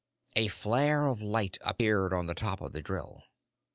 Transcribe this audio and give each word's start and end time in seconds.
A 0.35 0.47
flare 0.47 1.05
of 1.05 1.21
light 1.21 1.59
appeared 1.61 2.11
on 2.11 2.25
the 2.25 2.33
top 2.33 2.59
of 2.59 2.73
the 2.73 2.81
drill. 2.81 3.23